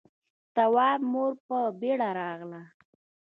[0.55, 2.61] تواب مور په بيړه راغله.